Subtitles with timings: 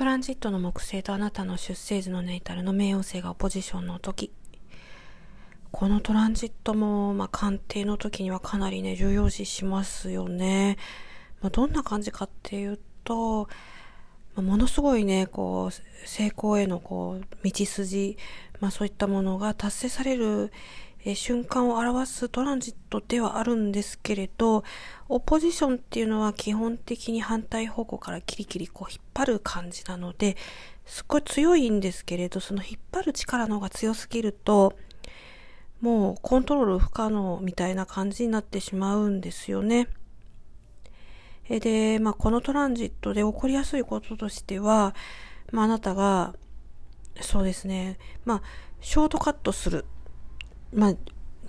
[0.00, 4.32] トランジットの木星とあなたの出生時のネイタルの冥王星がオポジションの時。
[5.72, 10.78] このトランジットも、まあ、鑑定の時にはかなりね、重要視しますよね。
[11.42, 13.44] まあ、どんな感じかっていうと、
[14.34, 18.16] まあ、ものすごいね、こう、成功へのこう、道筋、
[18.58, 20.50] まあそういったものが達成される、
[21.04, 24.64] えー、瞬間を表すトランジットではあるんですけれど、
[25.08, 30.36] オポジションっていうのは基本的に反対方向からキリキリこう引っ張る感じなので、
[30.84, 34.74] すっごい強いんですけれど、その引っ張る力の方が強すぎると、
[35.80, 39.88] もうコントロール不可能みたいな感じになってしまうんですよね。
[41.48, 44.94] で、まあ、このトランジットで起こりやすいこととしては、
[45.50, 46.34] まあ、あなたが、
[47.20, 48.42] そうですね、まあ、
[48.80, 49.84] ショートカットする。
[50.72, 50.94] まあ、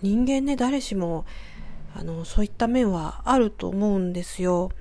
[0.01, 1.25] 人間ね、誰しも、
[1.93, 4.71] あの、そういった面はあると思うんですよ。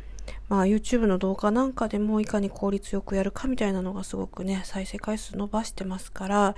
[0.48, 6.55] まあ、YouTube の動画なんかでもいかに効率よくやるかみたいなのがすごくね、再生回数伸ばしてますから、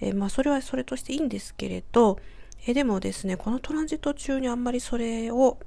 [0.00, 2.18] えー、まあ、それはそれとしていいんですけれど、
[2.66, 5.58] えー、でもですね、このトランジット中にあんまりそれを、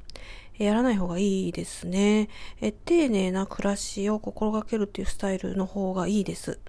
[0.57, 2.29] やらない方がいいですね。
[2.61, 6.59] え丁寧な暮らしを心がけるっていうスタイルの方がいいです。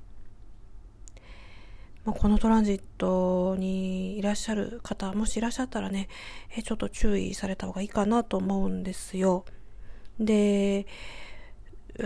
[2.06, 6.08] まあ、このトランジットにいらっしゃる方、もしいらっしゃったらね、
[6.56, 9.44] えちょっと注意された方がいいかなと思うんですよ。
[10.20, 10.86] で、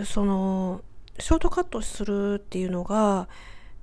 [0.05, 0.81] その、
[1.19, 3.29] ショートカットするっていうのが、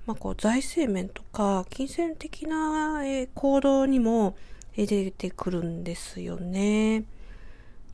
[0.06, 3.02] まあ、こう財政面とか金銭的な
[3.34, 4.36] 行動にも
[4.74, 7.04] 出てくるんですよね。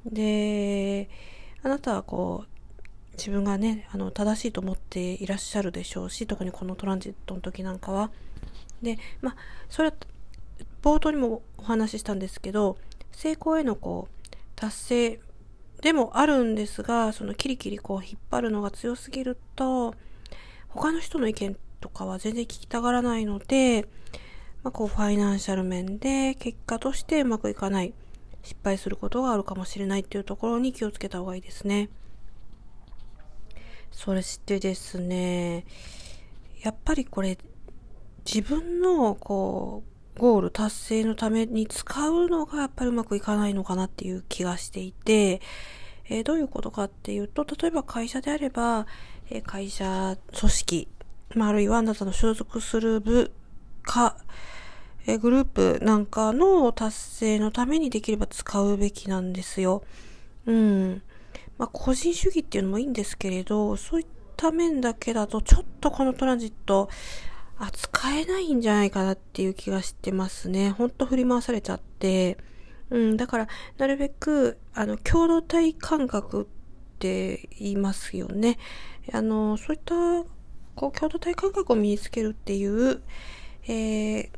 [0.07, 1.11] で、
[1.63, 2.54] あなたはこう、
[3.17, 8.11] 自分がね、あの、正しいと思っていらっしゃるでしょうし、特にこのトランジットの時なんかは。
[8.83, 9.37] で、まあ、
[9.69, 9.95] それは、
[10.83, 12.77] 冒頭にもお話ししたんですけど、
[13.13, 15.21] 成功へのこう、達成
[15.81, 19.95] でもあるんですが、そのキリキリこう引っ張るのが強すぎると、
[20.69, 23.87] 他の人の意見とかは全然聞きたがらないので、
[24.63, 27.93] まあ、こう、ファイナンシャル面で結果としてうまくいかない。
[28.45, 31.89] 失敗することがあるかもしれないっていうところに気をつけた方がいいですね。
[33.95, 35.65] そしてですね、
[36.63, 37.39] やっぱりこれ、
[38.27, 39.83] 自分のこ
[40.17, 45.41] う、ゴール達成のために使うのがやっぱりうまくいかないのかなっていう気がしていて、
[46.09, 48.87] えー、どういうことかっていうと、例えば会社であれば、
[49.31, 50.89] えー、会社、組織、
[51.35, 53.33] まあ、あるいはあなたの所属する部
[53.83, 54.17] か、
[55.07, 59.83] えグループなんかの達成のためにできれば使うべきなんですよ。
[60.47, 61.03] うん。
[61.59, 64.07] まあ、個人主義っていうのもいいんですけれど、そういっ
[64.37, 66.89] た面だけだと、ちょっとこのトランジット、
[67.57, 70.71] 扱えないんじゃないかなっていう気がしてますね。
[70.71, 72.39] ほんと振り回されちゃって。
[72.91, 73.49] うん、だから、
[73.79, 78.59] なるべく、あの、共同体感覚って言いますよね。
[79.13, 79.95] あの、そういった、
[80.75, 83.03] こう、共同体感覚を身につけるっていう、
[83.67, 84.31] えー、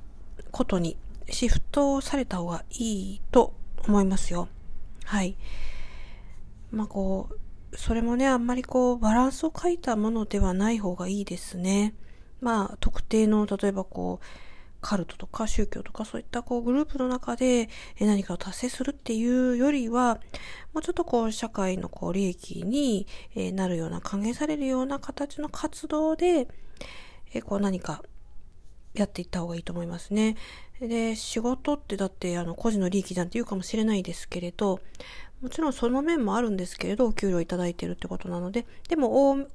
[0.51, 0.97] ことに
[1.29, 3.53] シフトされた方がいいと
[3.87, 4.49] 思いますよ。
[5.05, 5.37] はい。
[6.77, 7.31] まあこ
[7.73, 11.95] う、それもね、あんまりこう、バランスを書いたものではない方がいいですね。
[12.41, 14.27] まあ、特定の、例えばこう、
[14.83, 20.21] カルトとか宗教とかそういったこうグループの中で何かを達成するっていうよりは、
[20.75, 23.07] もうちょっとこう社会のこう利益に
[23.55, 26.47] なるような、還元されるような形の活動で、
[27.45, 28.03] こう何か
[28.97, 30.37] やっていった方がいいと思いますね。
[30.81, 34.81] で、仕事ってだってあの個人の利益なんて言うかもしれないですけれど、
[35.43, 39.49] もちろんその面もあるんですけれど、お給料いただいてるってことなので、でも大、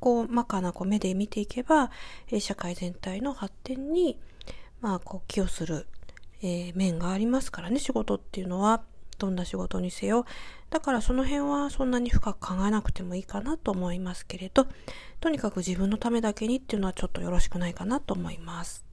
[0.00, 1.90] こう、まかなこう目で見ていけば、
[2.30, 4.18] え社会全体の発展に、
[4.80, 5.86] まあ、こう、寄与する、
[6.42, 8.82] えー、面がありますからね、仕事っていうのは。
[9.18, 10.24] どんな仕事にせよ。
[10.70, 14.66] だからその辺はそんなに深く考えなくてもいいかなと思いますけれど、
[15.20, 18.89] とにかく自分のためだけにっていうのはちょっとよろしくないかなと思います。